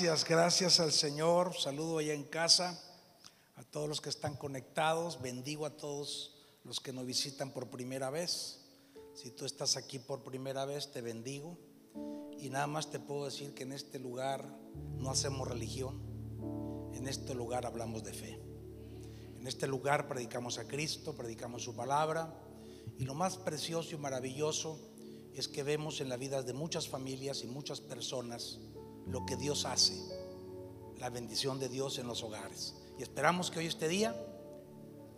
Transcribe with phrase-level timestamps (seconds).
[0.00, 1.54] Gracias, gracias al Señor.
[1.54, 2.82] Saludo allá en casa
[3.56, 5.20] a todos los que están conectados.
[5.20, 8.60] Bendigo a todos los que nos visitan por primera vez.
[9.12, 11.58] Si tú estás aquí por primera vez, te bendigo.
[12.38, 14.42] Y nada más te puedo decir que en este lugar
[14.96, 16.00] no hacemos religión.
[16.94, 18.40] En este lugar hablamos de fe.
[19.38, 22.34] En este lugar predicamos a Cristo, predicamos su palabra.
[22.96, 24.80] Y lo más precioso y maravilloso
[25.34, 28.60] es que vemos en la vida de muchas familias y muchas personas
[29.10, 29.94] lo que Dios hace,
[30.98, 32.74] la bendición de Dios en los hogares.
[32.98, 34.14] Y esperamos que hoy este día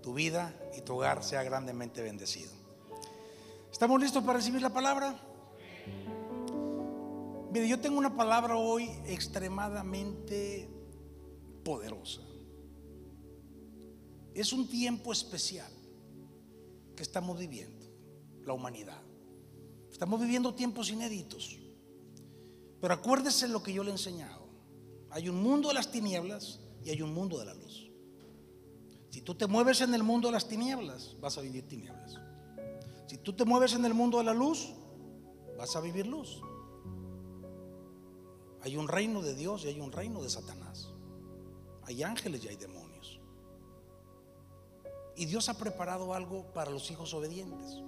[0.03, 2.51] tu vida y tu hogar sea grandemente bendecido.
[3.71, 5.19] ¿Estamos listos para recibir la palabra?
[7.53, 10.69] Mire, yo tengo una palabra hoy extremadamente
[11.65, 12.23] poderosa.
[14.35, 15.71] Es un tiempo especial
[16.97, 17.87] que estamos viviendo,
[18.45, 19.03] la humanidad.
[19.91, 21.59] Estamos viviendo tiempos inéditos.
[22.83, 24.43] Pero acuérdese lo que yo le he enseñado.
[25.11, 27.89] Hay un mundo de las tinieblas y hay un mundo de la luz.
[29.09, 32.17] Si tú te mueves en el mundo de las tinieblas, vas a vivir tinieblas.
[33.07, 34.75] Si tú te mueves en el mundo de la luz,
[35.57, 36.43] vas a vivir luz.
[38.63, 40.89] Hay un reino de Dios y hay un reino de Satanás.
[41.85, 43.21] Hay ángeles y hay demonios.
[45.15, 47.81] Y Dios ha preparado algo para los hijos obedientes,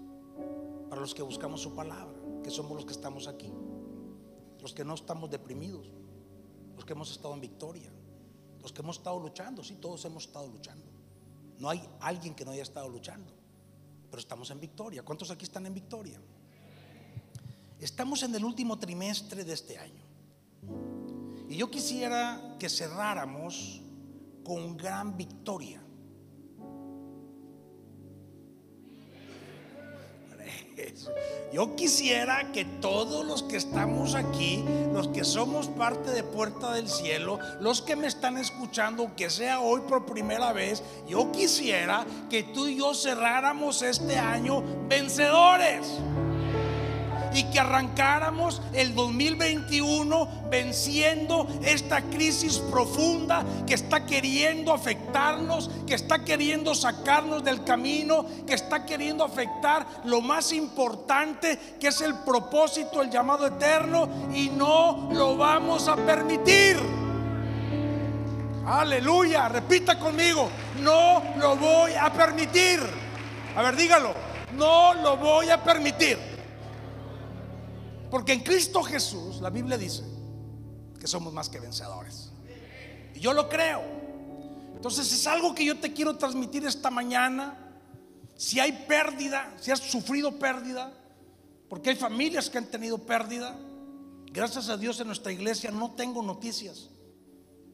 [0.88, 3.50] para los que buscamos su palabra, que somos los que estamos aquí,
[4.64, 5.86] los que no estamos deprimidos,
[6.74, 7.92] los que hemos estado en victoria,
[8.62, 10.86] los que hemos estado luchando, sí, todos hemos estado luchando.
[11.58, 13.30] No hay alguien que no haya estado luchando,
[14.10, 15.02] pero estamos en victoria.
[15.02, 16.18] ¿Cuántos aquí están en victoria?
[17.78, 20.02] Estamos en el último trimestre de este año.
[21.46, 23.82] Y yo quisiera que cerráramos
[24.42, 25.83] con gran victoria.
[31.52, 36.88] Yo quisiera que todos los que estamos aquí, los que somos parte de Puerta del
[36.88, 42.42] Cielo, los que me están escuchando, que sea hoy por primera vez, yo quisiera que
[42.42, 45.86] tú y yo cerráramos este año vencedores
[47.34, 56.24] y que arrancáramos el 2021 venciendo esta crisis profunda que está queriendo afectarnos, que está
[56.24, 63.02] queriendo sacarnos del camino, que está queriendo afectar lo más importante que es el propósito,
[63.02, 66.78] el llamado eterno y no lo vamos a permitir.
[68.66, 70.48] Aleluya, repita conmigo,
[70.80, 72.80] no lo voy a permitir.
[73.56, 74.14] A ver, dígalo,
[74.56, 76.33] no lo voy a permitir.
[78.10, 80.02] Porque en Cristo Jesús, la Biblia dice
[80.98, 82.30] que somos más que vencedores.
[83.14, 83.82] Y yo lo creo.
[84.74, 87.58] Entonces es algo que yo te quiero transmitir esta mañana.
[88.36, 90.92] Si hay pérdida, si has sufrido pérdida,
[91.68, 93.56] porque hay familias que han tenido pérdida,
[94.32, 96.90] gracias a Dios en nuestra iglesia no tengo noticias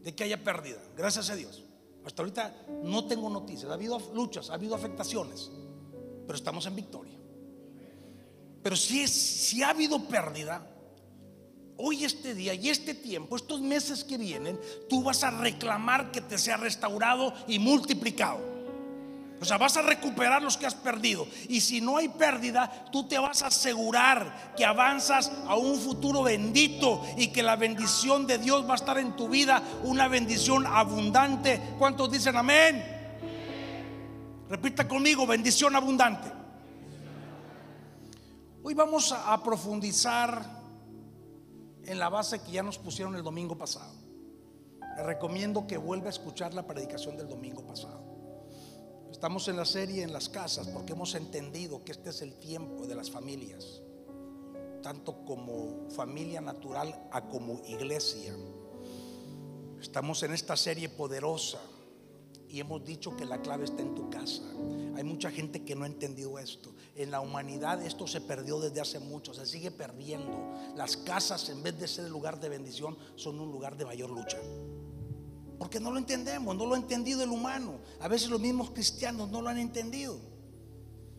[0.02, 0.80] de que haya pérdida.
[0.96, 1.64] Gracias a Dios.
[2.04, 3.70] Hasta ahorita no tengo noticias.
[3.70, 5.50] Ha habido luchas, ha habido afectaciones,
[6.26, 7.19] pero estamos en victoria.
[8.62, 10.66] Pero si, es, si ha habido pérdida,
[11.76, 16.20] hoy este día y este tiempo, estos meses que vienen, tú vas a reclamar que
[16.20, 18.50] te sea restaurado y multiplicado.
[19.40, 21.26] O sea, vas a recuperar los que has perdido.
[21.48, 26.22] Y si no hay pérdida, tú te vas a asegurar que avanzas a un futuro
[26.22, 30.66] bendito y que la bendición de Dios va a estar en tu vida, una bendición
[30.66, 31.58] abundante.
[31.78, 32.84] ¿Cuántos dicen amén?
[34.50, 36.39] Repita conmigo, bendición abundante.
[38.62, 40.44] Hoy vamos a, profundizar
[41.82, 43.94] en la base que ya nos pusieron el domingo pasado.
[44.96, 48.04] Le recomiendo que vuelva a escuchar la predicación del domingo pasado.
[49.10, 52.86] Estamos en la serie en las casas porque hemos entendido que este es el tiempo
[52.86, 53.80] de las familias,
[54.82, 58.34] tanto como familia natural a como iglesia.
[59.80, 61.58] Estamos en esta serie poderosa
[62.46, 64.42] y hemos dicho que la clave está en tu casa.
[64.96, 66.74] Hay mucha gente que no ha entendido esto.
[66.96, 70.52] En la humanidad esto se perdió desde hace mucho, se sigue perdiendo.
[70.76, 74.10] Las casas en vez de ser el lugar de bendición son un lugar de mayor
[74.10, 74.38] lucha.
[75.58, 77.80] Porque no lo entendemos, no lo ha entendido el humano.
[78.00, 80.18] A veces los mismos cristianos no lo han entendido.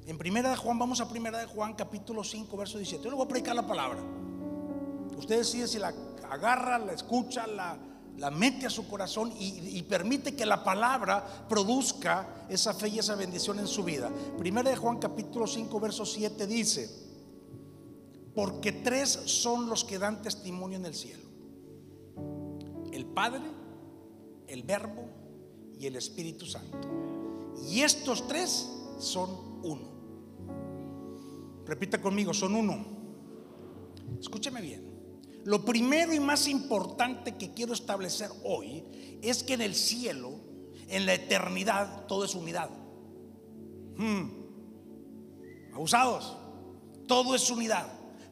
[0.06, 3.04] En primera de Juan, vamos a primera de Juan, capítulo 5, verso 17.
[3.04, 4.02] Yo le voy a predicar la palabra.
[5.16, 5.94] Usted decide si la
[6.30, 7.78] agarra, la escucha, la,
[8.18, 13.16] la mete a su corazón y, permite que la palabra produzca esa fe y esa
[13.16, 14.12] bendición en su vida.
[14.38, 16.90] Primera de Juan capítulo 5 verso 7 dice,
[18.36, 21.24] porque tres son los que dan testimonio en el cielo.
[22.92, 23.44] El Padre,
[24.48, 25.06] el Verbo
[25.80, 26.78] y el Espíritu Santo.
[27.68, 28.70] Y estos tres
[29.00, 29.30] son
[29.64, 29.90] uno.
[31.66, 32.86] Repita conmigo, son uno.
[34.20, 34.91] Escúcheme bien.
[35.44, 38.84] Lo primero y más importante que quiero establecer hoy
[39.22, 40.32] es que en el cielo,
[40.88, 42.70] en la eternidad, todo es unidad.
[43.98, 44.30] Hmm.
[45.74, 46.38] Abusados.
[47.08, 47.88] Todo es unidad.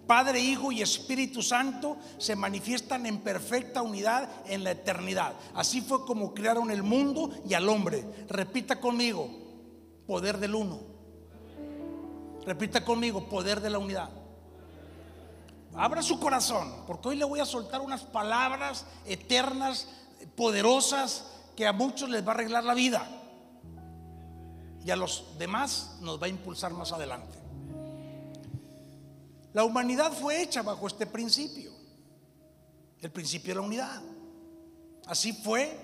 [0.05, 5.33] Padre, Hijo y Espíritu Santo se manifiestan en perfecta unidad en la eternidad.
[5.53, 8.03] Así fue como crearon el mundo y al hombre.
[8.27, 9.29] Repita conmigo,
[10.07, 10.79] poder del uno.
[12.45, 14.09] Repita conmigo, poder de la unidad.
[15.75, 19.87] Abra su corazón, porque hoy le voy a soltar unas palabras eternas,
[20.35, 21.25] poderosas,
[21.55, 23.07] que a muchos les va a arreglar la vida.
[24.83, 27.37] Y a los demás nos va a impulsar más adelante.
[29.53, 31.71] La humanidad fue hecha bajo este principio,
[33.01, 34.01] el principio de la unidad.
[35.05, 35.77] Así fue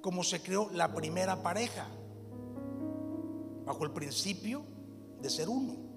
[0.00, 1.86] como se creó la primera pareja,
[3.64, 4.64] bajo el principio
[5.20, 5.89] de ser uno.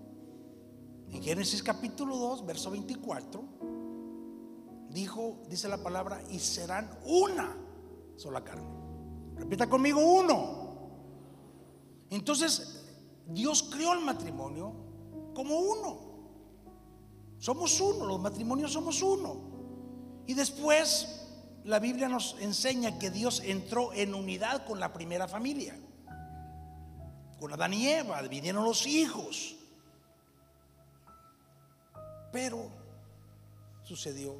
[1.13, 3.43] En Génesis capítulo 2, verso 24,
[4.89, 7.55] dijo, dice la palabra, y serán una
[8.15, 8.67] sola carne.
[9.35, 10.73] Repita conmigo, uno.
[12.09, 12.83] Entonces,
[13.27, 14.73] Dios creó el matrimonio
[15.35, 15.99] como uno.
[17.37, 19.37] Somos uno, los matrimonios somos uno.
[20.25, 21.27] Y después
[21.63, 25.79] la Biblia nos enseña que Dios entró en unidad con la primera familia.
[27.39, 29.57] Con Adán y Eva, vinieron los hijos.
[32.33, 32.65] Pero
[33.83, 34.35] sucedió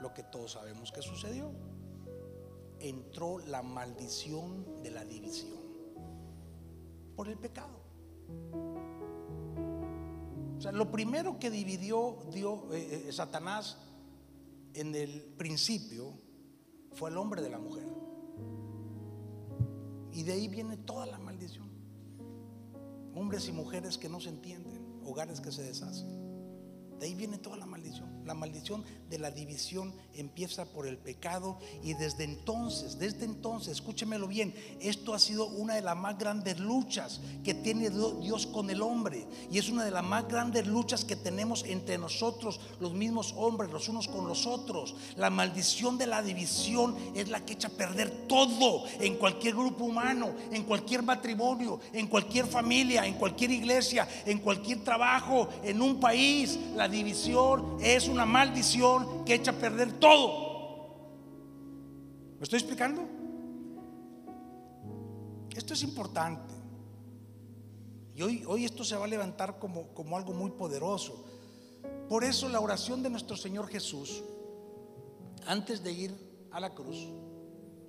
[0.00, 1.50] lo que todos sabemos que sucedió.
[2.78, 5.58] Entró la maldición de la división
[7.16, 7.80] por el pecado.
[10.58, 13.78] O sea, lo primero que dividió dio, eh, eh, Satanás
[14.74, 16.12] en el principio
[16.92, 17.86] fue el hombre de la mujer.
[20.12, 21.70] Y de ahí viene toda la maldición.
[23.14, 26.15] Hombres y mujeres que no se entienden, hogares que se deshacen.
[26.98, 28.15] De ahí viene toda la maldición.
[28.26, 34.26] La maldición de la división empieza por el pecado y desde entonces, desde entonces, escúchemelo
[34.26, 38.82] bien, esto ha sido una de las más grandes luchas que tiene Dios con el
[38.82, 43.32] hombre y es una de las más grandes luchas que tenemos entre nosotros, los mismos
[43.36, 44.96] hombres, los unos con los otros.
[45.16, 49.84] La maldición de la división es la que echa a perder todo en cualquier grupo
[49.84, 56.00] humano, en cualquier matrimonio, en cualquier familia, en cualquier iglesia, en cualquier trabajo, en un
[56.00, 56.58] país.
[56.74, 60.46] La división es una maldición que echa a perder todo.
[62.38, 63.02] ¿Me estoy explicando?
[65.54, 66.54] Esto es importante.
[68.14, 71.24] Y hoy, hoy esto se va a levantar como, como algo muy poderoso.
[72.08, 74.22] Por eso la oración de nuestro Señor Jesús,
[75.46, 77.08] antes de ir a la cruz,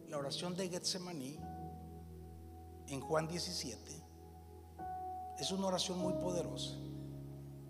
[0.09, 1.37] la oración de Getsemaní,
[2.87, 4.03] en Juan 17,
[5.39, 6.75] es una oración muy poderosa,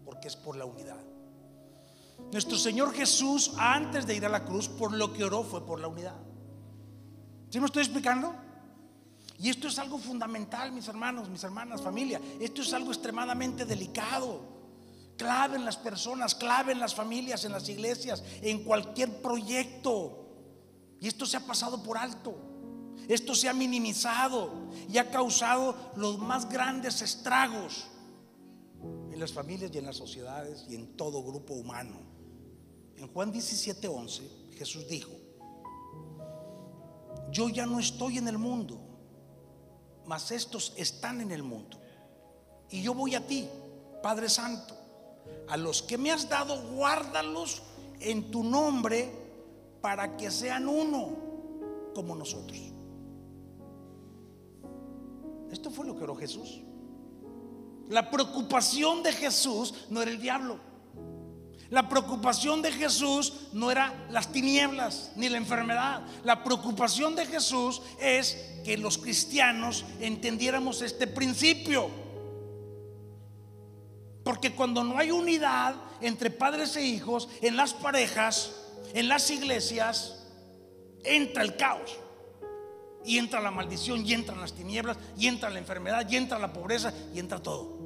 [0.06, 1.07] porque es por la unidad.
[2.32, 5.80] Nuestro Señor Jesús, antes de ir a la cruz, por lo que oró fue por
[5.80, 6.16] la unidad.
[7.50, 8.36] ¿Sí me estoy explicando?
[9.40, 12.20] Y esto es algo fundamental, mis hermanos, mis hermanas, familia.
[12.40, 14.42] Esto es algo extremadamente delicado.
[15.16, 20.26] Clave en las personas, clave en las familias, en las iglesias, en cualquier proyecto.
[21.00, 22.36] Y esto se ha pasado por alto.
[23.08, 27.88] Esto se ha minimizado y ha causado los más grandes estragos
[29.18, 31.96] en las familias y en las sociedades y en todo grupo humano.
[32.98, 35.10] En Juan 17, 11, Jesús dijo,
[37.32, 38.80] yo ya no estoy en el mundo,
[40.06, 41.82] mas estos están en el mundo.
[42.70, 43.50] Y yo voy a ti,
[44.04, 44.78] Padre Santo,
[45.48, 47.64] a los que me has dado, guárdalos
[48.00, 49.12] en tu nombre
[49.82, 51.10] para que sean uno
[51.96, 52.60] como nosotros.
[55.52, 56.62] Esto fue lo que oró Jesús.
[57.90, 60.60] La preocupación de Jesús no era el diablo.
[61.70, 66.06] La preocupación de Jesús no era las tinieblas ni la enfermedad.
[66.24, 71.90] La preocupación de Jesús es que los cristianos entendiéramos este principio.
[74.24, 78.54] Porque cuando no hay unidad entre padres e hijos, en las parejas,
[78.94, 80.26] en las iglesias,
[81.04, 81.98] entra el caos.
[83.04, 86.52] Y entra la maldición, y entran las tinieblas, y entra la enfermedad, y entra la
[86.52, 87.77] pobreza, y entra todo.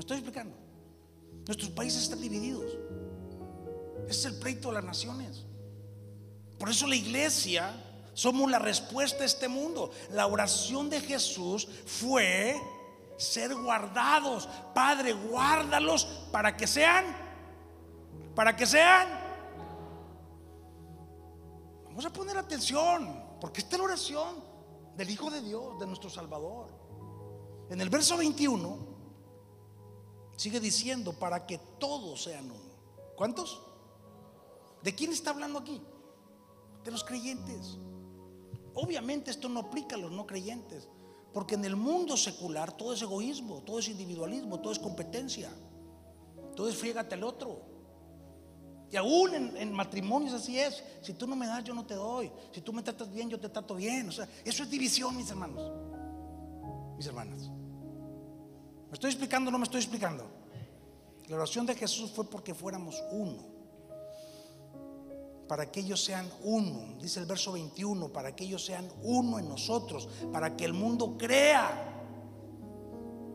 [0.00, 0.56] ¿Me estoy explicando?
[1.46, 2.72] Nuestros países están divididos
[4.08, 5.44] es el pleito de las naciones.
[6.58, 7.74] Por eso la iglesia
[8.14, 9.90] somos la respuesta a este mundo.
[10.12, 12.58] La oración de Jesús fue
[13.18, 14.48] ser guardados.
[14.74, 17.04] Padre, guárdalos para que sean,
[18.34, 19.06] para que sean.
[21.84, 24.42] Vamos a poner atención, porque esta es la oración
[24.96, 26.68] del Hijo de Dios, de nuestro Salvador.
[27.68, 28.89] En el verso 21
[30.40, 32.74] sigue diciendo, para que todos sean uno.
[33.14, 33.60] ¿Cuántos?
[34.82, 35.82] ¿De quién está hablando aquí?
[36.82, 37.76] De los creyentes.
[38.72, 40.88] Obviamente esto no aplica a los no creyentes,
[41.34, 45.50] porque en el mundo secular todo es egoísmo, todo es individualismo, todo es competencia,
[46.56, 47.60] todo es friégate al otro.
[48.90, 50.82] Y aún en, matrimonios así es.
[51.02, 52.32] Si tú no me das, yo no te doy.
[52.50, 54.08] Si tú me tratas bien, yo te trato bien.
[54.08, 55.70] O sea, eso es división, mis hermanos.
[56.96, 57.50] Mis hermanas.
[58.90, 60.26] ¿Me estoy explicando o no me estoy explicando?
[61.28, 63.38] La oración de Jesús fue porque fuéramos uno.
[65.48, 66.98] Para que ellos sean uno.
[67.00, 68.08] Dice el verso 21.
[68.08, 70.08] Para que ellos sean uno en nosotros.
[70.32, 71.90] Para que el mundo crea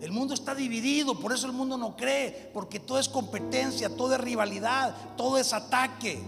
[0.01, 4.13] el mundo está dividido, por eso el mundo no cree, porque todo es competencia, todo
[4.13, 6.21] es rivalidad, todo es ataque.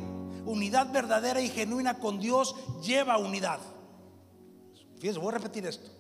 [0.46, 3.60] Unidad verdadera y genuina con Dios lleva unidad.
[5.00, 5.92] Fíjense, voy a repetir esto.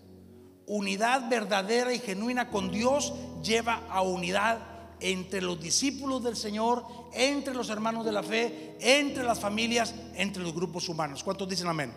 [0.67, 4.59] Unidad verdadera y genuina con Dios lleva a unidad
[4.99, 10.43] entre los discípulos del Señor, entre los hermanos de la fe, entre las familias, entre
[10.43, 11.23] los grupos humanos.
[11.23, 11.93] ¿Cuántos dicen amén?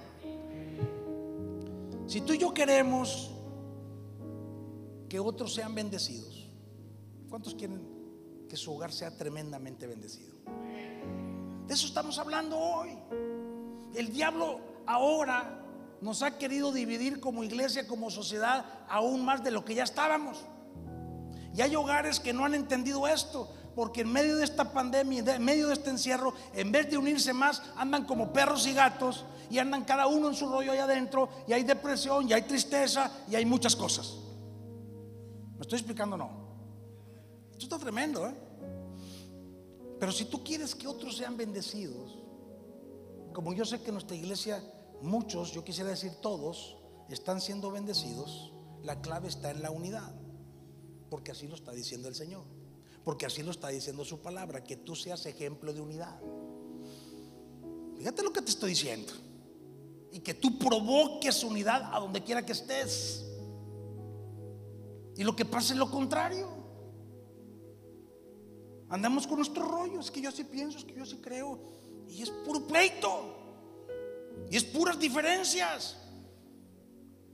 [2.06, 3.30] Si tú y yo queremos
[5.10, 6.48] que otros sean bendecidos.
[7.28, 7.82] ¿Cuántos quieren
[8.48, 10.36] que su hogar sea tremendamente bendecido?
[11.66, 12.96] De eso estamos hablando hoy.
[13.94, 15.59] El diablo ahora
[16.00, 20.44] nos ha querido dividir como iglesia, como sociedad, aún más de lo que ya estábamos.
[21.54, 25.44] Y hay hogares que no han entendido esto, porque en medio de esta pandemia, en
[25.44, 29.58] medio de este encierro, en vez de unirse más, andan como perros y gatos y
[29.58, 33.34] andan cada uno en su rollo allá adentro, y hay depresión, y hay tristeza, y
[33.34, 34.16] hay muchas cosas.
[35.56, 36.30] ¿Me estoy explicando no?
[37.50, 38.34] Esto está tremendo, ¿eh?
[39.98, 42.16] Pero si tú quieres que otros sean bendecidos,
[43.34, 44.62] como yo sé que nuestra iglesia
[45.02, 46.76] muchos, yo quisiera decir todos,
[47.08, 48.52] están siendo bendecidos,
[48.82, 50.14] la clave está en la unidad.
[51.10, 52.44] Porque así lo está diciendo el Señor.
[53.04, 56.20] Porque así lo está diciendo su palabra, que tú seas ejemplo de unidad.
[57.98, 59.12] Fíjate lo que te estoy diciendo.
[60.12, 63.26] Y que tú provoques unidad a donde quiera que estés.
[65.16, 66.48] Y lo que pasa es lo contrario.
[68.88, 71.58] Andamos con nuestro rollo, es que yo así pienso, es que yo así creo.
[72.08, 73.39] Y es puro pleito.
[74.50, 75.96] Y es puras diferencias.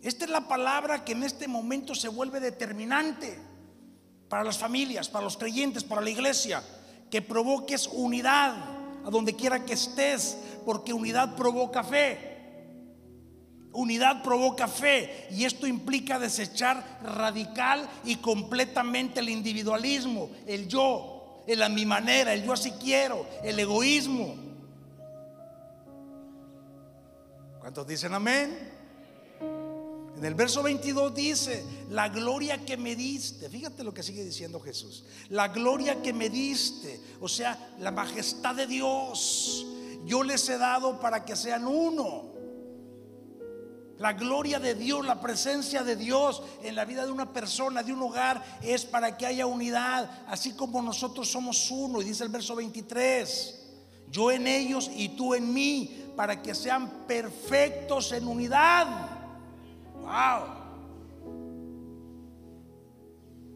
[0.03, 3.39] Esta es la palabra que en este momento se vuelve determinante
[4.29, 6.63] para las familias, para los creyentes, para la iglesia.
[7.11, 8.55] Que provoques unidad
[9.05, 12.37] a donde quiera que estés, porque unidad provoca fe.
[13.73, 21.63] Unidad provoca fe y esto implica desechar radical y completamente el individualismo, el yo, el
[21.63, 24.35] a mi manera, el yo así quiero, el egoísmo.
[27.67, 28.57] ¿Cuántos dicen amén?
[30.17, 34.61] En el verso 22 dice, la gloria que me diste, fíjate lo que sigue diciendo
[34.61, 39.67] Jesús, la gloria que me diste, o sea, la majestad de Dios,
[40.05, 42.37] yo les he dado para que sean uno.
[43.99, 47.93] La gloria de Dios, la presencia de Dios en la vida de una persona, de
[47.93, 52.01] un hogar, es para que haya unidad, así como nosotros somos uno.
[52.01, 53.66] Y dice el verso 23,
[54.11, 58.87] yo en ellos y tú en mí, para que sean perfectos en unidad.
[59.95, 60.57] Wow.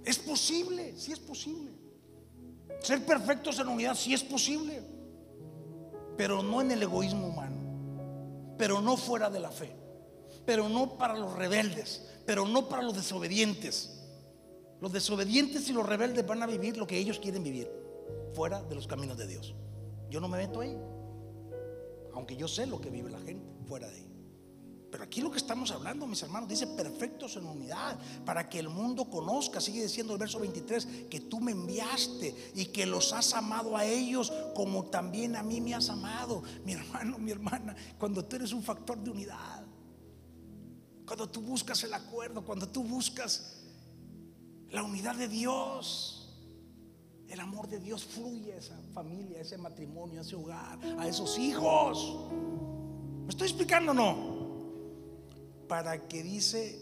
[0.04, 1.70] Es posible, sí es posible.
[2.82, 4.82] Ser perfectos en unidad, sí es posible.
[6.16, 8.56] Pero no en el egoísmo humano.
[8.58, 9.80] Pero no fuera de la fe
[10.44, 13.98] pero no para los rebeldes, pero no para los desobedientes.
[14.80, 17.70] Los desobedientes y los rebeldes van a vivir lo que ellos quieren vivir,
[18.34, 19.54] fuera de los caminos de Dios.
[20.10, 20.76] Yo no me meto ahí,
[22.14, 24.10] aunque yo sé lo que vive la gente fuera de ahí.
[24.90, 28.68] Pero aquí lo que estamos hablando, mis hermanos, dice perfectos en unidad, para que el
[28.68, 33.32] mundo conozca, sigue diciendo el verso 23, que tú me enviaste y que los has
[33.34, 36.42] amado a ellos como también a mí me has amado.
[36.64, 39.64] Mi hermano, mi hermana, cuando tú eres un factor de unidad,
[41.06, 43.62] cuando tú buscas el acuerdo, cuando tú buscas
[44.70, 46.19] la unidad de Dios,
[47.30, 51.06] el amor de Dios fluye a esa familia, a ese matrimonio, a ese hogar, a
[51.06, 52.16] esos hijos.
[53.24, 54.40] ¿Me estoy explicando o no?
[55.68, 56.76] Para que dice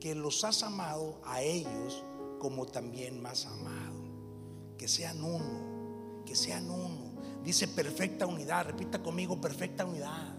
[0.00, 2.02] que los has amado a ellos
[2.40, 4.08] como también más amado.
[4.76, 7.12] Que sean uno, que sean uno.
[7.44, 10.34] Dice perfecta unidad, repita conmigo, perfecta unidad.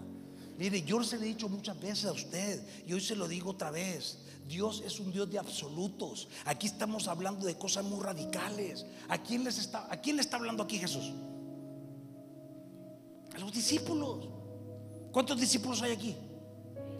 [0.58, 3.51] Mire, yo se lo he dicho muchas veces a usted y hoy se lo digo
[3.51, 4.20] otra vez.
[4.50, 6.27] Dios es un Dios de absolutos.
[6.44, 8.84] Aquí estamos hablando de cosas muy radicales.
[9.08, 11.13] ¿A quién, les está, ¿A quién le está hablando aquí Jesús?
[13.36, 14.27] A los discípulos.
[15.12, 16.15] ¿Cuántos discípulos hay aquí?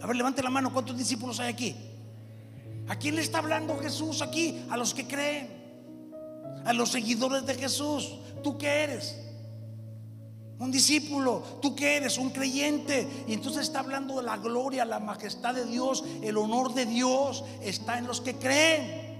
[0.00, 0.72] A ver, levante la mano.
[0.72, 1.74] ¿Cuántos discípulos hay aquí?
[2.86, 4.64] ¿A quién le está hablando Jesús aquí?
[4.70, 5.50] A los que creen.
[6.64, 8.16] A los seguidores de Jesús.
[8.44, 9.16] ¿Tú qué eres?
[10.60, 13.24] Un discípulo, tú que eres un creyente.
[13.26, 17.42] Y entonces está hablando de la gloria, la majestad de Dios, el honor de Dios
[17.62, 19.10] está en los que creen.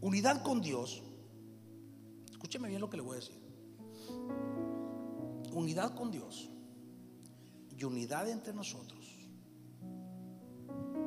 [0.00, 1.02] Unidad con Dios.
[2.30, 3.40] Escúcheme bien lo que le voy a decir.
[5.52, 6.50] Unidad con Dios
[7.76, 9.02] y unidad entre nosotros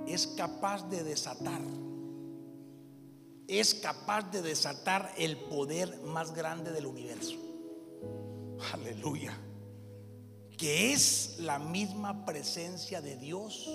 [0.07, 1.61] es capaz de desatar,
[3.47, 7.35] es capaz de desatar el poder más grande del universo.
[8.73, 9.37] Aleluya.
[10.57, 13.69] Que es la misma presencia de Dios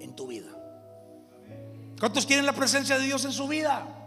[0.00, 0.50] en tu vida.
[1.98, 4.00] ¿Cuántos quieren la presencia de Dios en su vida?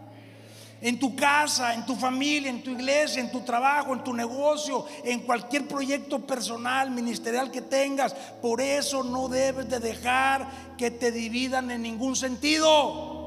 [0.80, 4.86] en tu casa, en tu familia, en tu iglesia, en tu trabajo, en tu negocio,
[5.04, 8.14] en cualquier proyecto personal, ministerial que tengas.
[8.40, 13.17] Por eso no debes de dejar que te dividan en ningún sentido.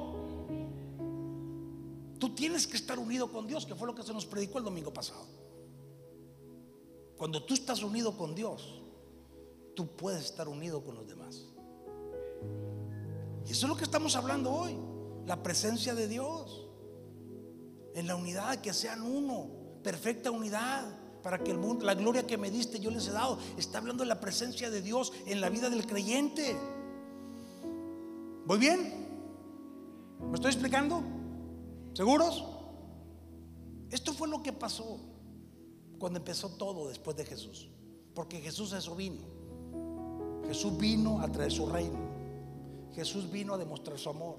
[2.21, 4.63] Tú tienes que estar unido con Dios, que fue lo que se nos predicó el
[4.63, 5.25] domingo pasado.
[7.17, 8.83] Cuando tú estás unido con Dios,
[9.75, 11.47] tú puedes estar unido con los demás.
[13.47, 14.77] Y eso es lo que estamos hablando hoy,
[15.25, 16.67] la presencia de Dios
[17.95, 19.49] en la unidad, que sean uno,
[19.81, 23.39] perfecta unidad, para que el mundo, la gloria que me diste yo les he dado.
[23.57, 26.55] Está hablando de la presencia de Dios en la vida del creyente.
[28.45, 29.07] ¿Voy bien?
[30.29, 31.20] ¿Me estoy explicando?
[31.93, 32.43] ¿Seguros?
[33.89, 34.99] Esto fue lo que pasó
[35.99, 37.69] cuando empezó todo después de Jesús.
[38.13, 39.21] Porque Jesús eso vino.
[40.47, 41.99] Jesús vino a traer su reino.
[42.93, 44.37] Jesús vino a demostrar su amor.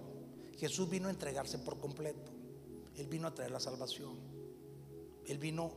[0.58, 2.32] Jesús vino a entregarse por completo.
[2.96, 4.16] Él vino a traer la salvación.
[5.26, 5.72] Él vino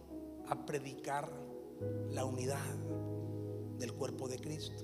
[0.48, 1.32] a predicar
[2.12, 2.76] la unidad
[3.78, 4.84] del cuerpo de Cristo.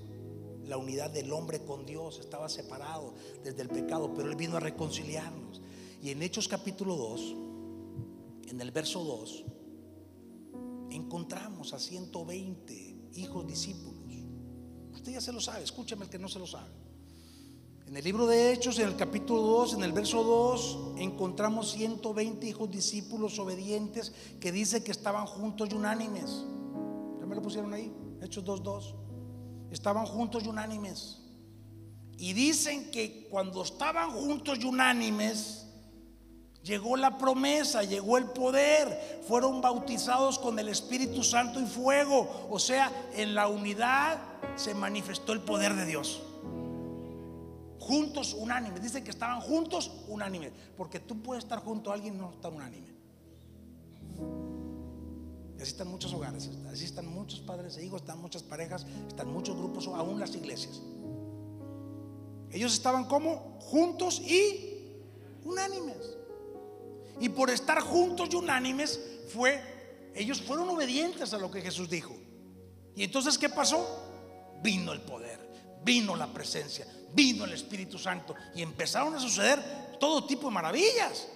[0.64, 4.60] La unidad del hombre con Dios estaba separado desde el pecado, pero Él vino a
[4.60, 5.60] reconciliarnos.
[6.02, 7.36] Y en Hechos capítulo 2,
[8.48, 9.44] en el verso 2,
[10.90, 14.02] encontramos a 120 hijos discípulos.
[14.92, 16.70] Usted ya se lo sabe, escúcheme el que no se lo sabe.
[17.86, 22.48] En el libro de Hechos, en el capítulo 2, en el verso 2, encontramos 120
[22.48, 26.44] hijos discípulos obedientes que dice que estaban juntos y unánimes.
[27.20, 27.92] ¿Ya me lo pusieron ahí?
[28.20, 28.94] Hechos 2.2.
[29.70, 31.20] Estaban juntos y unánimes.
[32.18, 35.61] Y dicen que cuando estaban juntos y unánimes,
[36.62, 42.48] llegó la promesa, llegó el poder, fueron bautizados con el Espíritu Santo y fuego.
[42.50, 44.18] O sea, en la unidad
[44.56, 46.22] se manifestó el poder de Dios
[47.82, 48.80] juntos, unánimes.
[48.80, 50.52] Dice que estaban juntos, unánimes.
[50.76, 52.92] Porque tú puedes estar junto a alguien y no estar unánime.
[55.58, 59.28] Y así están muchos hogares, así están muchos padres e hijos, están muchas parejas, están
[59.32, 60.80] muchos grupos, aún las iglesias.
[62.50, 65.00] Ellos estaban como juntos y
[65.44, 66.16] unánimes.
[67.20, 69.00] Y por estar juntos y unánimes
[69.32, 69.60] fue,
[70.14, 72.16] ellos fueron obedientes a lo que Jesús dijo.
[72.94, 74.58] Y entonces, ¿qué pasó?
[74.62, 75.38] Vino el poder,
[75.84, 81.28] vino la presencia, vino el Espíritu Santo y empezaron a suceder todo tipo de maravillas.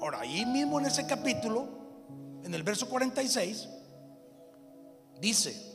[0.00, 1.68] Ahora, ahí mismo en ese capítulo,
[2.42, 3.68] en el verso 46,
[5.20, 5.70] dice,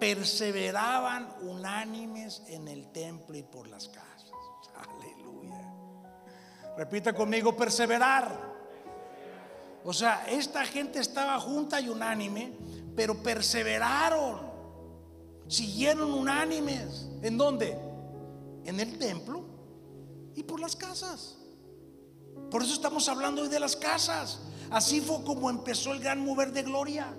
[0.00, 4.11] perseveraban unánimes en el templo y por las casas.
[6.76, 8.52] Repita conmigo, perseverar.
[9.84, 12.52] O sea, esta gente estaba junta y unánime,
[12.94, 14.52] pero perseveraron
[15.52, 17.08] siguieron unánimes.
[17.22, 17.78] ¿En dónde?
[18.64, 19.44] En el templo
[20.34, 21.36] y por las casas.
[22.50, 24.40] Por eso estamos hablando hoy de las casas.
[24.70, 27.14] Así fue como empezó el gran mover de gloria.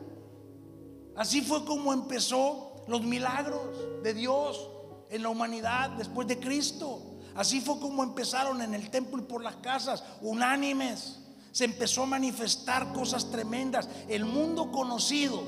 [1.16, 3.62] Así fue como empezó los milagros
[4.02, 4.70] de Dios
[5.10, 7.02] en la humanidad después de Cristo.
[7.36, 11.20] Así fue como empezaron en el templo y por las casas, unánimes.
[11.52, 13.88] Se empezó a manifestar cosas tremendas.
[14.08, 15.44] El mundo conocido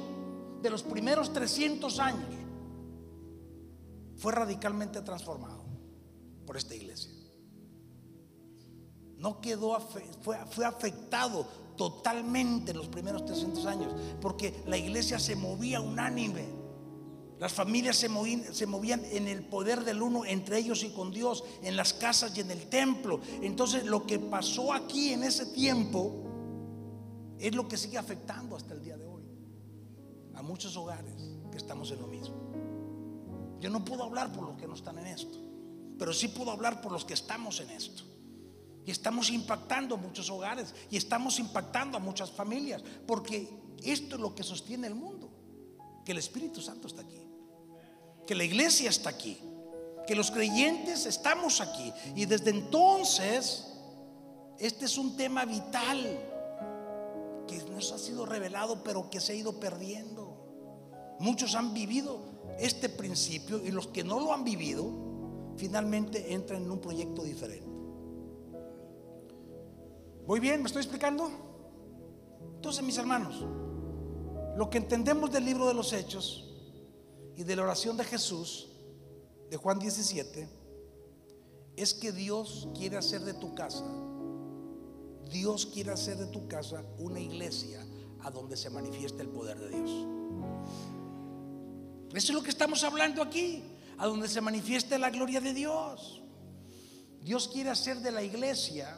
[0.62, 2.30] de los primeros 300 años
[4.18, 5.64] fue radicalmente transformado
[6.46, 7.12] por esta iglesia.
[9.18, 15.36] No quedó, fue, fue afectado totalmente en los primeros 300 años, porque la iglesia se
[15.36, 16.65] movía unánime.
[17.40, 21.76] Las familias se movían, en el poder del uno entre ellos y con Dios, en
[21.76, 23.20] las casas y en el templo.
[23.42, 26.24] Entonces lo que pasó aquí en ese tiempo
[27.38, 29.24] es lo que sigue afectando hasta el día de hoy
[30.34, 31.14] a muchos hogares
[31.52, 32.36] que estamos en lo mismo.
[33.60, 35.38] Yo no puedo hablar por los que no están en esto,
[36.00, 38.04] pero sí puedo hablar por los que estamos en esto.
[38.86, 43.50] Y estamos impactando muchos hogares y estamos impactando a muchas familias, porque
[43.84, 45.30] esto es lo que sostiene el mundo,
[46.06, 47.25] que el Espíritu Santo está aquí,
[48.26, 49.38] que la iglesia está aquí,
[50.08, 51.94] que los creyentes estamos aquí.
[52.16, 53.66] Y desde entonces,
[54.60, 56.20] este es un tema vital
[57.48, 61.16] que nos ha sido revelado, pero que se ha ido perdiendo.
[61.20, 62.20] Muchos han vivido
[62.60, 64.86] este principio y los que no lo han vivido,
[65.58, 67.66] finalmente entran en un proyecto diferente.
[70.26, 70.62] ¿Voy bien?
[70.62, 71.30] ¿Me estoy explicando?
[72.56, 73.46] Entonces, mis hermanos,
[74.58, 76.45] lo que entendemos del libro de los Hechos
[77.36, 78.68] y de la oración de Jesús,
[79.50, 80.48] de Juan 17,
[81.76, 83.86] es que Dios quiere hacer de tu casa,
[85.30, 87.86] Dios quiere hacer de tu casa una iglesia
[88.22, 89.92] a donde se manifieste el poder de Dios.
[92.14, 93.64] Eso es lo que estamos hablando aquí,
[93.98, 96.22] a donde se manifieste la gloria de Dios.
[97.22, 98.98] Dios quiere hacer de la iglesia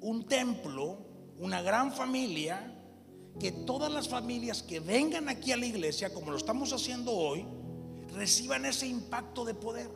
[0.00, 0.98] un templo,
[1.38, 2.70] una gran familia,
[3.40, 7.44] que todas las familias que vengan aquí a la iglesia, como lo estamos haciendo hoy,
[8.14, 9.88] reciban ese impacto de poder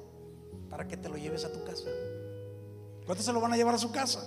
[0.68, 1.88] para que te lo lleves a tu casa.
[3.06, 4.22] ¿Cuántos se lo van a llevar a su casa?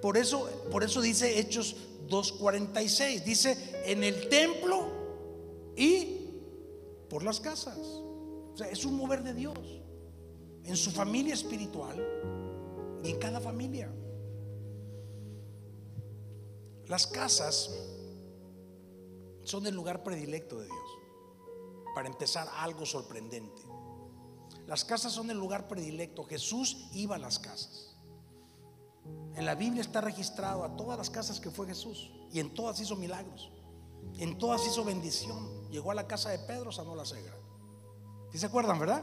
[0.00, 1.76] Por eso, por eso dice Hechos
[2.08, 4.86] 2.46, dice en el templo
[5.76, 6.30] y
[7.08, 7.78] por las casas.
[7.78, 9.58] O sea, es un mover de Dios
[10.64, 11.96] en su familia espiritual
[13.02, 13.92] y en cada familia.
[16.88, 17.70] Las casas
[19.42, 21.05] son el lugar predilecto de Dios.
[21.96, 23.62] Para empezar, algo sorprendente.
[24.66, 26.24] Las casas son el lugar predilecto.
[26.24, 27.96] Jesús iba a las casas.
[29.34, 32.12] En la Biblia está registrado a todas las casas que fue Jesús.
[32.30, 33.50] Y en todas hizo milagros.
[34.18, 35.70] En todas hizo bendición.
[35.70, 37.34] Llegó a la casa de Pedro, sanó la cegra.
[38.30, 39.02] ¿Sí se acuerdan, verdad?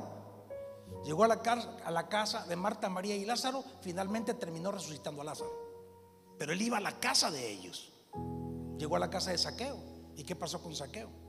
[1.04, 1.42] Llegó a la,
[1.84, 3.64] a la casa de Marta, María y Lázaro.
[3.82, 5.50] Finalmente terminó resucitando a Lázaro.
[6.38, 7.92] Pero él iba a la casa de ellos.
[8.78, 9.80] Llegó a la casa de Saqueo.
[10.16, 11.23] ¿Y qué pasó con Saqueo?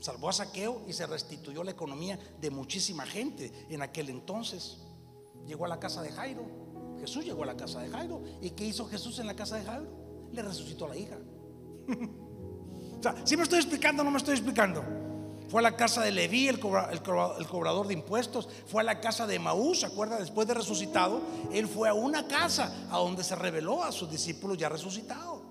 [0.00, 4.78] Salvó a Saqueo y se restituyó la economía de muchísima gente en aquel entonces.
[5.46, 6.42] Llegó a la casa de Jairo.
[6.98, 8.22] Jesús llegó a la casa de Jairo.
[8.40, 10.28] ¿Y qué hizo Jesús en la casa de Jairo?
[10.32, 11.18] Le resucitó a la hija.
[12.98, 14.82] o sea, si me estoy explicando, no me estoy explicando.
[15.48, 18.48] Fue a la casa de Leví, el, cobrador de impuestos.
[18.66, 20.18] Fue a la casa de Maús, ¿se acuerda?
[20.18, 21.20] Después de resucitado,
[21.52, 25.42] él fue a una casa a donde se reveló a sus discípulos ya resucitados.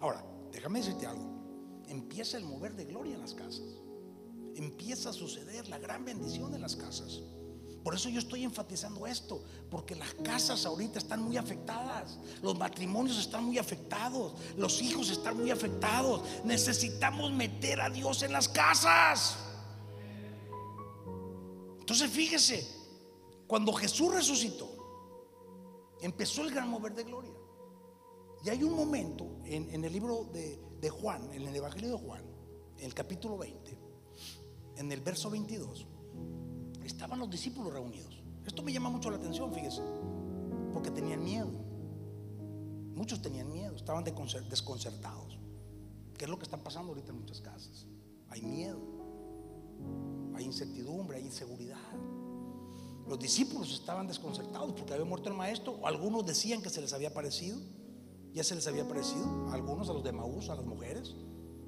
[0.00, 1.37] Ahora, déjame decirte algo.
[1.88, 3.80] Empieza el mover de gloria en las casas.
[4.54, 7.22] Empieza a suceder la gran bendición en las casas.
[7.82, 13.18] Por eso yo estoy enfatizando esto, porque las casas ahorita están muy afectadas, los matrimonios
[13.18, 16.22] están muy afectados, los hijos están muy afectados.
[16.44, 19.38] Necesitamos meter a Dios en las casas.
[21.80, 22.68] Entonces fíjese,
[23.46, 24.68] cuando Jesús resucitó,
[26.02, 27.32] empezó el gran mover de gloria.
[28.44, 32.22] Y hay un momento en, el libro de, de Juan, en el Evangelio de Juan,
[32.78, 33.78] en el capítulo 20,
[34.76, 35.86] en el verso 22
[36.84, 38.22] estaban los discípulos reunidos.
[38.46, 39.82] Esto me llama mucho la atención, fíjese,
[40.72, 41.50] porque tenían miedo.
[42.94, 45.38] Muchos tenían miedo, estaban desconcertados.
[46.16, 47.86] ¿Qué es lo que está pasando ahorita en muchas casas?
[48.28, 48.80] Hay miedo,
[50.34, 51.78] hay incertidumbre, hay inseguridad.
[53.06, 56.92] Los discípulos estaban desconcertados porque había muerto el maestro, o algunos decían que se les
[56.92, 57.58] había parecido,
[58.32, 61.14] ya se les había parecido, algunos a los de Maús, a las mujeres,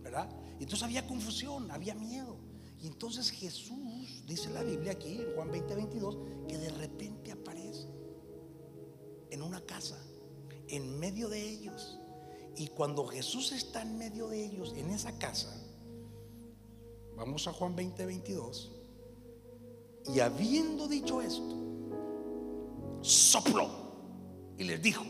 [0.03, 0.29] ¿verdad?
[0.61, 2.37] Entonces había confusión, había miedo.
[2.81, 6.19] Y entonces Jesús, dice la Biblia aquí, en Juan 20, 22,
[6.49, 7.89] que de repente aparece
[9.31, 9.99] en una casa,
[10.69, 11.99] en medio de ellos.
[12.57, 15.55] Y cuando Jesús está en medio de ellos, en esa casa,
[17.17, 18.73] vamos a Juan 20, 22,
[20.15, 21.57] y habiendo dicho esto,
[23.03, 23.69] sopló
[24.59, 25.05] y les dijo,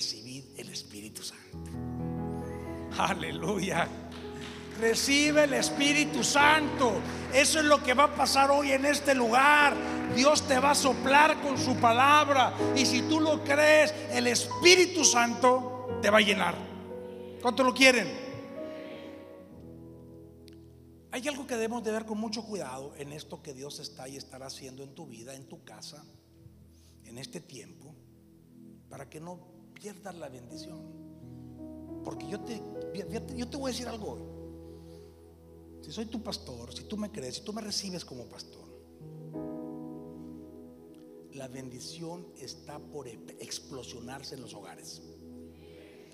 [0.00, 1.58] recibid el Espíritu Santo.
[2.96, 3.86] Aleluya.
[4.80, 7.02] Recibe el Espíritu Santo.
[7.34, 9.76] Eso es lo que va a pasar hoy en este lugar.
[10.16, 12.54] Dios te va a soplar con su palabra.
[12.74, 16.54] Y si tú lo crees, el Espíritu Santo te va a llenar.
[17.42, 18.08] ¿Cuánto lo quieren?
[21.10, 24.16] Hay algo que debemos de ver con mucho cuidado en esto que Dios está y
[24.16, 26.02] estará haciendo en tu vida, en tu casa,
[27.04, 27.94] en este tiempo,
[28.88, 30.78] para que no pierdas la bendición.
[32.04, 32.62] Porque yo te,
[33.36, 34.22] yo te voy a decir algo hoy.
[35.82, 38.68] Si soy tu pastor, si tú me crees, si tú me recibes como pastor,
[41.32, 45.02] la bendición está por explosionarse en los hogares.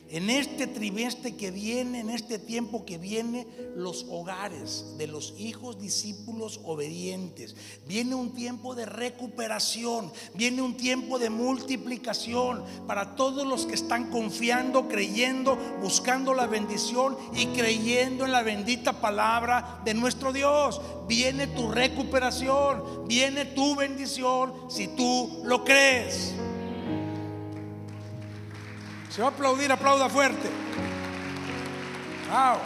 [0.09, 5.81] En este trimestre que viene, en este tiempo que viene, los hogares de los hijos
[5.81, 7.57] discípulos obedientes.
[7.88, 14.11] Viene un tiempo de recuperación, viene un tiempo de multiplicación para todos los que están
[14.11, 20.81] confiando, creyendo, buscando la bendición y creyendo en la bendita palabra de nuestro Dios.
[21.09, 26.33] Viene tu recuperación, viene tu bendición si tú lo crees.
[29.16, 30.50] Se va a aplaudir, aplauda fuerte.
[32.29, 32.59] Wow.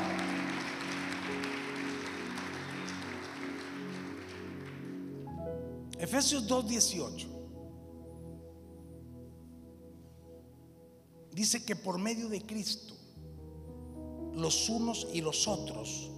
[5.96, 7.28] Efesios 2:18
[11.30, 12.96] dice que por medio de Cristo
[14.34, 16.10] los unos y los otros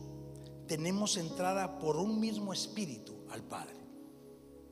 [0.67, 3.77] tenemos entrada por un mismo espíritu al Padre.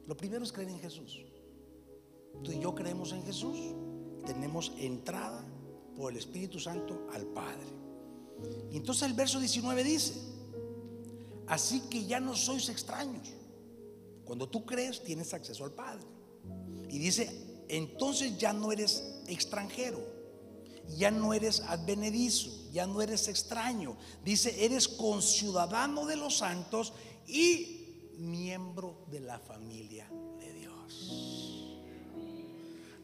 [0.06, 1.22] Lo primero es creer en Jesús.
[2.42, 3.58] Tú y yo creemos en Jesús,
[4.24, 5.49] tenemos entrada
[6.00, 7.66] por el Espíritu Santo al Padre.
[8.72, 10.14] Y entonces el verso 19 dice,
[11.46, 13.28] así que ya no sois extraños.
[14.24, 16.06] Cuando tú crees tienes acceso al Padre.
[16.88, 20.00] Y dice, entonces ya no eres extranjero,
[20.96, 23.98] ya no eres advenedizo, ya no eres extraño.
[24.24, 26.94] Dice, eres conciudadano de los santos
[27.26, 30.08] y miembro de la familia
[30.38, 31.76] de Dios.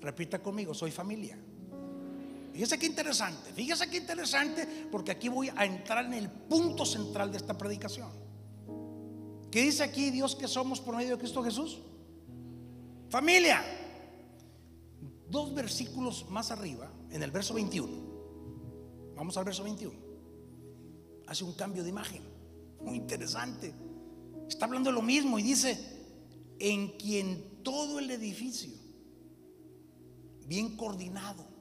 [0.01, 1.39] Repita conmigo, soy familia.
[2.57, 7.31] Fíjese qué interesante, fíjese qué interesante, porque aquí voy a entrar en el punto central
[7.31, 8.09] de esta predicación.
[9.51, 11.81] ¿Qué dice aquí Dios que somos por medio de Cristo Jesús?
[13.11, 13.63] Familia.
[15.29, 17.93] Dos versículos más arriba, en el verso 21.
[19.15, 19.95] Vamos al verso 21.
[21.27, 22.23] Hace un cambio de imagen.
[22.81, 23.75] Muy interesante.
[24.49, 25.79] Está hablando de lo mismo y dice,
[26.59, 28.73] en quien todo el edificio,
[30.47, 31.56] bien coordinado,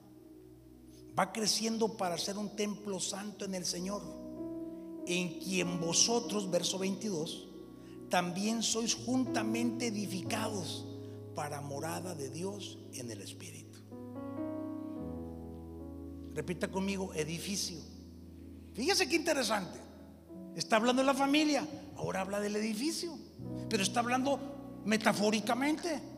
[1.18, 4.02] va creciendo para ser un templo santo en el Señor,
[5.08, 7.48] en quien vosotros, verso 22,
[8.10, 10.86] también sois juntamente edificados
[11.36, 13.80] para morada de Dios en el Espíritu.
[16.34, 17.78] Repita conmigo, edificio.
[18.74, 19.80] Fíjese qué interesante.
[20.56, 21.66] Está hablando de la familia,
[21.98, 23.18] ahora habla del edificio,
[23.70, 26.15] pero está hablando metafóricamente.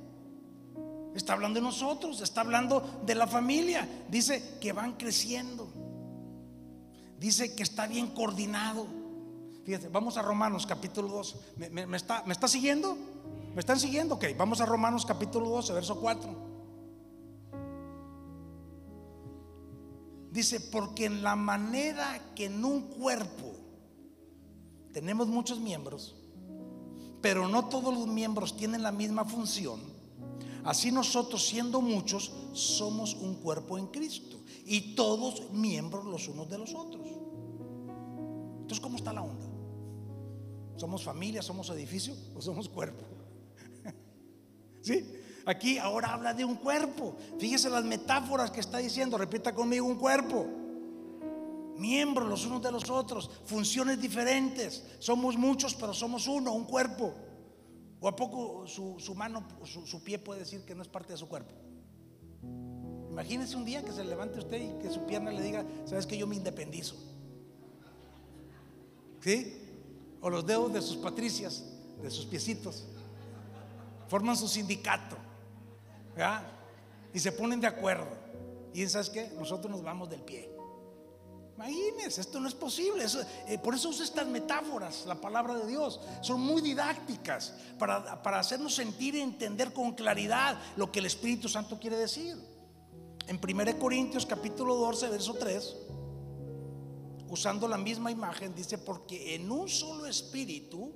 [1.17, 3.89] Está hablando de nosotros, está hablando de la familia.
[4.07, 5.67] Dice que van creciendo.
[7.19, 8.85] Dice que está bien coordinado.
[9.65, 11.35] Fíjate, vamos a Romanos capítulo 2.
[11.71, 12.95] ¿Me, está, ¿Me, está, siguiendo?
[13.55, 14.13] ¿Me están siguiendo?
[14.13, 16.35] Ok, vamos a Romanos capítulo 12, verso 4.
[20.31, 23.55] Dice, porque en la manera que en un cuerpo
[24.93, 26.15] tenemos muchos miembros,
[27.23, 29.96] pero no todos los miembros tienen la misma función
[30.67, 36.57] Así nosotros siendo muchos somos un cuerpo en Cristo y todos miembros los unos de
[36.57, 37.07] los otros.
[37.07, 39.47] Entonces, ¿cómo está la onda?
[40.75, 43.01] ¿Somos familia, somos edificio o somos cuerpo?
[44.81, 45.09] ¿Sí?
[45.45, 47.15] Aquí ahora habla de un cuerpo.
[47.39, 49.17] Fíjese las metáforas que está diciendo.
[49.17, 50.45] Repita conmigo un cuerpo.
[51.77, 53.31] Miembros los unos de los otros.
[53.45, 54.83] Funciones diferentes.
[54.99, 57.13] Somos muchos, pero somos uno, un cuerpo.
[57.99, 61.27] ¿O a poco su, mano, su, pie puede decir que no es parte de su
[61.27, 61.53] cuerpo?
[63.09, 66.17] Imagínese un día que se levante usted y que su pierna le diga, sabes que
[66.17, 66.95] yo me independizo.
[69.21, 69.63] ¿Sí?
[70.21, 71.65] O los dedos de sus patricias,
[72.01, 72.85] de sus piecitos,
[74.07, 75.17] forman su sindicato.
[77.13, 78.07] Y se ponen de acuerdo.
[78.73, 79.31] Y sabes qué?
[79.39, 80.56] Nosotros nos vamos del pie.
[81.57, 83.05] Imagínense, esto no es posible.
[83.47, 85.99] Eh, por eso uso estas metáforas, la palabra de Dios.
[86.21, 91.49] Son muy didácticas para, para hacernos sentir y entender con claridad lo que el Espíritu
[91.49, 92.37] Santo quiere decir.
[93.25, 95.75] En 1 Corintios capítulo 12, verso 3,
[97.29, 100.93] usando la misma imagen, dice, porque en un solo espíritu,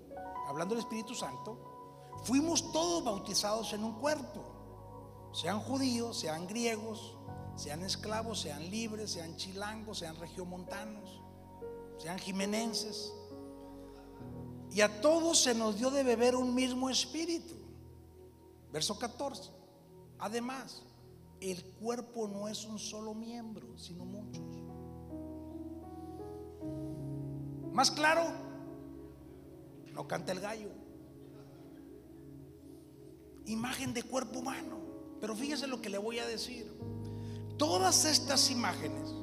[0.47, 7.17] hablando del Espíritu Santo, fuimos todos bautizados en un cuerpo, sean judíos, sean griegos
[7.61, 11.21] sean esclavos, sean libres, sean chilangos, sean regiomontanos,
[11.99, 13.13] sean jimenenses.
[14.71, 17.53] Y a todos se nos dio de beber un mismo espíritu.
[18.71, 19.51] Verso 14.
[20.17, 20.81] Además,
[21.39, 24.43] el cuerpo no es un solo miembro, sino muchos.
[27.71, 28.23] Más claro,
[29.93, 30.69] no canta el gallo.
[33.45, 34.79] Imagen de cuerpo humano.
[35.19, 36.73] Pero fíjese lo que le voy a decir.
[37.61, 39.13] Todas estas imágenes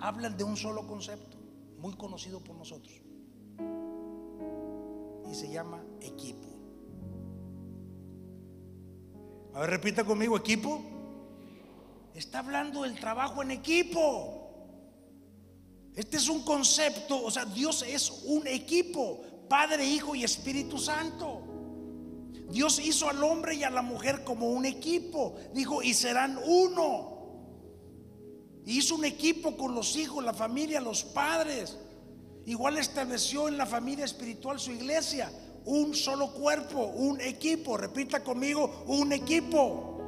[0.00, 1.38] hablan de un solo concepto,
[1.78, 2.92] muy conocido por nosotros.
[5.26, 6.46] Y se llama equipo.
[9.54, 10.82] A ver, repita conmigo, equipo.
[12.14, 14.50] Está hablando del trabajo en equipo.
[15.94, 21.55] Este es un concepto, o sea, Dios es un equipo, Padre, Hijo y Espíritu Santo.
[22.50, 25.34] Dios hizo al hombre y a la mujer como un equipo.
[25.52, 27.16] Dijo, y serán uno.
[28.64, 31.76] Hizo un equipo con los hijos, la familia, los padres.
[32.46, 35.30] Igual estableció en la familia espiritual su iglesia.
[35.64, 37.76] Un solo cuerpo, un equipo.
[37.76, 40.00] Repita conmigo, un equipo.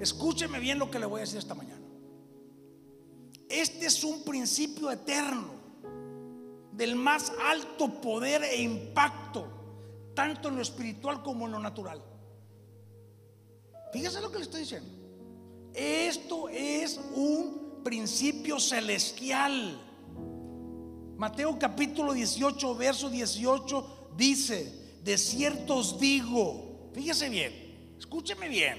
[0.00, 1.80] Escúcheme bien lo que le voy a decir esta mañana.
[3.48, 5.54] Este es un principio eterno
[6.72, 9.46] del más alto poder e impacto,
[10.14, 12.02] tanto en lo espiritual como en lo natural.
[13.92, 14.90] Fíjese lo que le estoy diciendo.
[15.74, 19.80] Esto es un principio celestial.
[21.16, 28.78] Mateo capítulo 18, verso 18 dice, de cierto os digo, fíjese bien, escúcheme bien,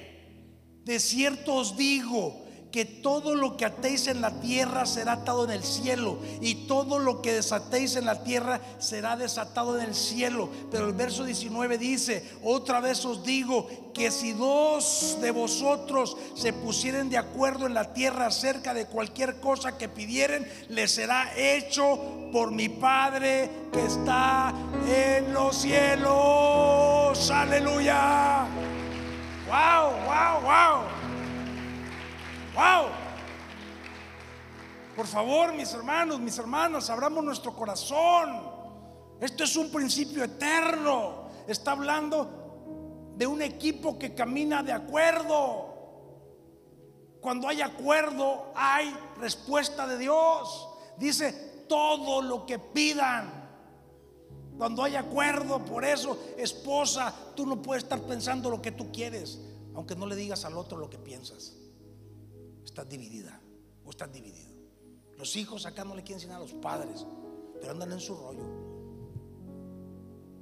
[0.84, 2.45] de cierto os digo
[2.76, 7.00] que todo lo que atéis en la tierra será atado en el cielo y todo
[7.00, 10.50] lo que desatéis en la tierra será desatado en el cielo.
[10.72, 16.52] Pero el verso 19 dice, otra vez os digo que si dos de vosotros se
[16.52, 21.98] pusieren de acuerdo en la tierra acerca de cualquier cosa que pidieren, les será hecho
[22.34, 24.54] por mi Padre que está
[24.86, 27.32] en los cielos.
[27.32, 28.46] Aleluya.
[29.48, 30.95] Wow, wow, wow.
[32.56, 32.88] ¡Wow!
[34.96, 38.50] Por favor, mis hermanos, mis hermanas, abramos nuestro corazón.
[39.20, 41.28] Esto es un principio eterno.
[41.48, 45.74] Está hablando de un equipo que camina de acuerdo.
[47.20, 50.70] Cuando hay acuerdo, hay respuesta de Dios.
[50.98, 53.50] Dice, todo lo que pidan.
[54.58, 59.42] Cuando hay acuerdo, por eso, esposa, tú no puedes estar pensando lo que tú quieres,
[59.74, 61.65] aunque no le digas al otro lo que piensas
[62.76, 63.40] estás dividida
[63.86, 64.54] o estás dividido.
[65.18, 67.06] Los hijos acá no le quieren enseñar a los padres,
[67.62, 68.44] pero andan en su rollo.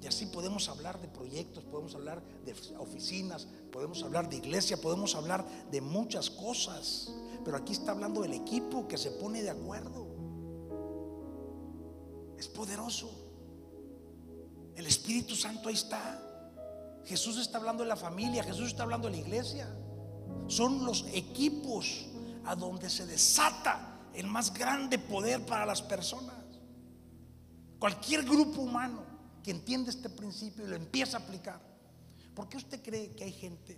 [0.01, 5.13] Y así podemos hablar de proyectos, podemos hablar de oficinas, podemos hablar de iglesia, podemos
[5.13, 7.13] hablar de muchas cosas.
[7.45, 10.07] Pero aquí está hablando del equipo que se pone de acuerdo.
[12.39, 13.11] Es poderoso.
[14.75, 16.19] El Espíritu Santo ahí está.
[17.05, 19.71] Jesús está hablando de la familia, Jesús está hablando de la iglesia.
[20.47, 22.07] Son los equipos
[22.45, 26.35] a donde se desata el más grande poder para las personas.
[27.79, 29.03] Cualquier grupo humano
[29.43, 31.61] que entiende este principio y lo empieza a aplicar.
[32.33, 33.77] ¿Por qué usted cree que hay gente?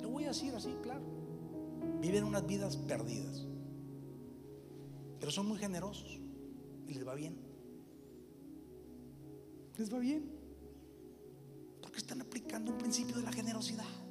[0.00, 1.04] Lo voy a decir así, claro.
[2.00, 3.44] Viven unas vidas perdidas.
[5.20, 6.18] Pero son muy generosos
[6.86, 7.36] y les va bien.
[9.76, 10.30] Les va bien.
[11.82, 14.07] Porque están aplicando un principio de la generosidad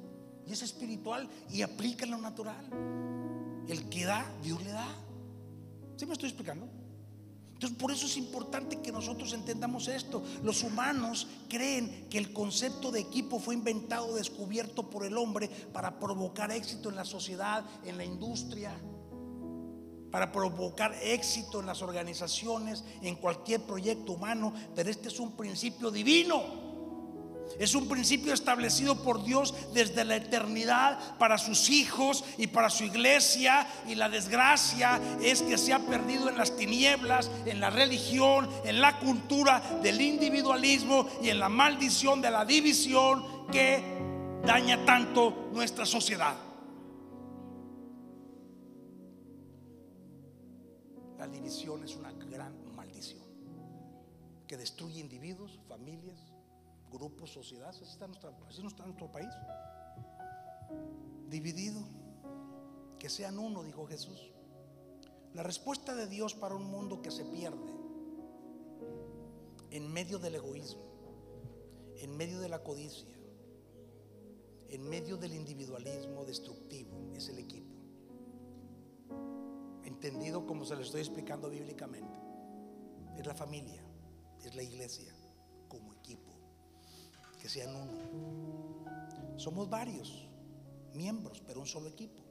[0.48, 2.64] y es espiritual y aplica en lo natural.
[3.68, 4.88] El que da, Dios le da.
[5.96, 6.68] ¿Sí me estoy explicando?
[7.52, 10.22] Entonces, por eso es importante que nosotros entendamos esto.
[10.44, 15.98] Los humanos creen que el concepto de equipo fue inventado, descubierto por el hombre para
[15.98, 18.72] provocar éxito en la sociedad, en la industria,
[20.12, 24.54] para provocar éxito en las organizaciones, en cualquier proyecto humano.
[24.76, 26.67] Pero este es un principio divino.
[27.58, 32.84] Es un principio establecido por Dios desde la eternidad para sus hijos y para su
[32.84, 33.66] iglesia.
[33.88, 38.80] Y la desgracia es que se ha perdido en las tinieblas, en la religión, en
[38.80, 43.82] la cultura del individualismo y en la maldición de la división que
[44.44, 46.36] daña tanto nuestra sociedad.
[51.18, 53.26] La división es una gran maldición
[54.46, 56.27] que destruye individuos, familias
[56.90, 59.28] grupos, sociedad, así está, nuestra, así está nuestro país.
[61.28, 61.80] Dividido,
[62.98, 64.32] que sean uno, dijo Jesús.
[65.34, 67.72] La respuesta de Dios para un mundo que se pierde
[69.70, 70.82] en medio del egoísmo,
[71.96, 73.14] en medio de la codicia,
[74.68, 77.74] en medio del individualismo destructivo, es el equipo.
[79.84, 82.18] Entendido como se lo estoy explicando bíblicamente.
[83.16, 83.82] Es la familia,
[84.44, 85.17] es la iglesia
[87.48, 89.36] sean uno.
[89.36, 90.28] Somos varios
[90.94, 92.22] miembros, pero un solo equipo.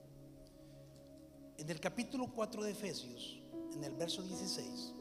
[1.58, 3.42] En el capítulo 4 de Efesios,
[3.74, 4.94] en el verso 16,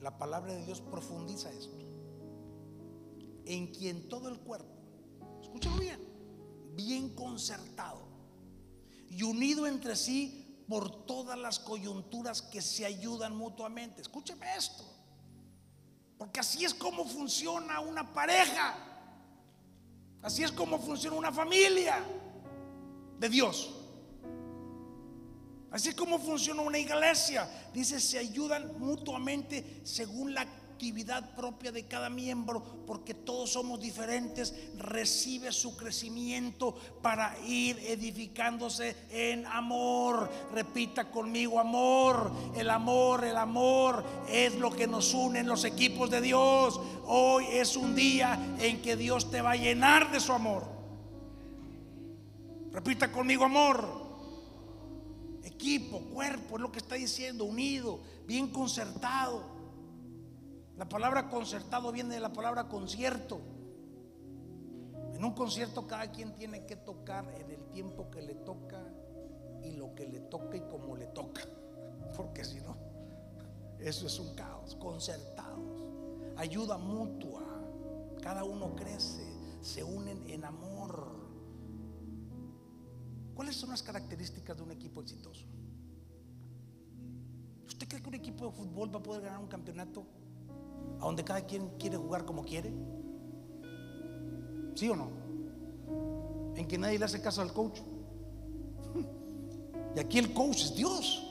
[0.00, 1.76] la palabra de Dios profundiza esto.
[3.46, 4.74] En quien todo el cuerpo,
[5.42, 6.00] escúchalo bien,
[6.74, 8.04] bien concertado
[9.08, 14.02] y unido entre sí por todas las coyunturas que se ayudan mutuamente.
[14.02, 14.93] Escúcheme esto.
[16.18, 18.74] Porque así es como funciona una pareja.
[20.22, 22.02] Así es como funciona una familia
[23.18, 23.74] de Dios.
[25.70, 27.48] Así es como funciona una iglesia.
[27.72, 34.52] Dice, se ayudan mutuamente según la actividad propia de cada miembro, porque todos somos diferentes,
[34.76, 40.28] recibe su crecimiento para ir edificándose en amor.
[40.52, 46.10] Repita conmigo, amor, el amor, el amor es lo que nos une en los equipos
[46.10, 46.80] de Dios.
[47.06, 50.64] Hoy es un día en que Dios te va a llenar de su amor.
[52.72, 54.02] Repita conmigo, amor.
[55.44, 59.53] equipo, cuerpo, es lo que está diciendo, unido, bien concertado.
[60.76, 63.40] La palabra concertado viene de la palabra concierto.
[65.12, 68.82] En un concierto cada quien tiene que tocar en el tiempo que le toca
[69.62, 71.42] y lo que le toca y como le toca.
[72.16, 72.76] Porque si no,
[73.78, 74.74] eso es un caos.
[74.74, 75.82] Concertados,
[76.36, 77.42] ayuda mutua.
[78.20, 79.22] Cada uno crece,
[79.60, 81.24] se unen en amor.
[83.34, 85.46] ¿Cuáles son las características de un equipo exitoso?
[87.66, 90.04] ¿Usted cree que un equipo de fútbol va a poder ganar un campeonato
[91.04, 92.72] a donde cada quien quiere jugar como quiere?
[94.74, 95.10] ¿Sí o no?
[96.56, 97.80] En que nadie le hace caso al coach.
[99.96, 101.24] Y aquí el coach es Dios.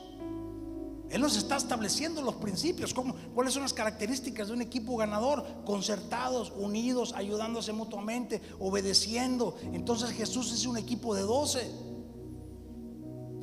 [1.10, 2.94] Él nos está estableciendo los principios,
[3.34, 9.56] cuáles son las características de un equipo ganador, concertados, unidos, ayudándose mutuamente, obedeciendo.
[9.72, 11.70] Entonces Jesús es un equipo de doce,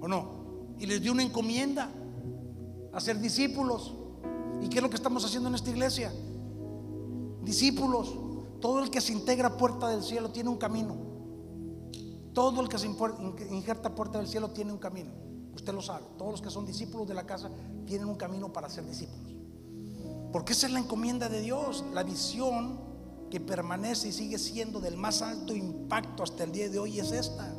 [0.01, 0.75] ¿o no?
[0.79, 1.91] Y les dio una encomienda
[2.91, 4.00] a ser discípulos.
[4.61, 6.13] ¿Y qué es lo que estamos haciendo en esta iglesia?
[7.43, 8.15] Discípulos.
[8.59, 10.95] Todo el que se integra puerta del cielo tiene un camino.
[12.33, 15.11] Todo el que se injerta puerta del cielo tiene un camino.
[15.53, 16.05] Usted lo sabe.
[16.17, 17.49] Todos los que son discípulos de la casa
[17.85, 19.35] tienen un camino para ser discípulos.
[20.31, 22.79] Porque esa es la encomienda de Dios, la visión
[23.29, 27.11] que permanece y sigue siendo del más alto impacto hasta el día de hoy es
[27.11, 27.53] esta.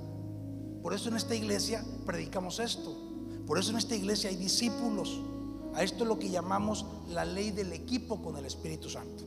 [0.83, 2.97] Por eso en esta iglesia predicamos esto.
[3.47, 5.21] Por eso en esta iglesia hay discípulos.
[5.75, 9.25] A esto es lo que llamamos la ley del equipo con el Espíritu Santo.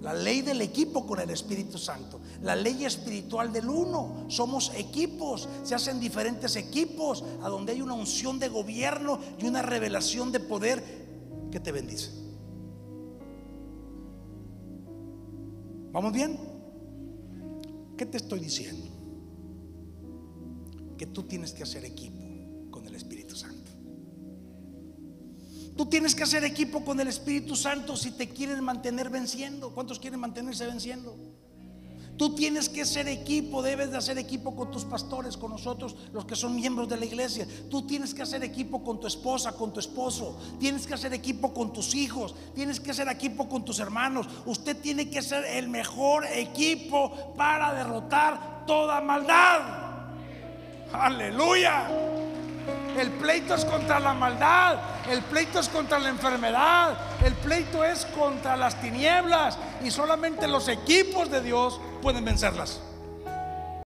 [0.00, 2.20] La ley del equipo con el Espíritu Santo.
[2.42, 4.26] La ley espiritual del uno.
[4.28, 5.48] Somos equipos.
[5.62, 10.40] Se hacen diferentes equipos a donde hay una unción de gobierno y una revelación de
[10.40, 10.82] poder
[11.50, 12.10] que te bendice.
[15.92, 16.38] ¿Vamos bien?
[17.96, 18.86] ¿Qué te estoy diciendo?
[20.98, 22.13] Que tú tienes que hacer equipo
[25.76, 29.70] Tú tienes que hacer equipo con el Espíritu Santo si te quieres mantener venciendo.
[29.70, 31.16] ¿Cuántos quieren mantenerse venciendo?
[32.16, 36.24] Tú tienes que ser equipo, debes de hacer equipo con tus pastores, con nosotros, los
[36.24, 37.44] que son miembros de la iglesia.
[37.68, 40.38] Tú tienes que hacer equipo con tu esposa, con tu esposo.
[40.60, 42.36] Tienes que hacer equipo con tus hijos.
[42.54, 44.28] Tienes que hacer equipo con tus hermanos.
[44.46, 49.60] Usted tiene que ser el mejor equipo para derrotar toda maldad.
[50.92, 51.88] Aleluya.
[52.96, 54.78] El pleito es contra la maldad,
[55.10, 60.68] el pleito es contra la enfermedad, el pleito es contra las tinieblas y solamente los
[60.68, 62.80] equipos de Dios pueden vencerlas.